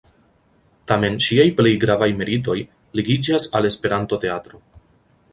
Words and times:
Tamen 0.91 1.17
ŝiaj 1.25 1.43
plej 1.59 1.73
gravaj 1.83 2.07
meritoj 2.21 2.55
ligiĝas 3.01 3.45
al 3.59 3.69
Esperanto-teatro. 3.71 4.61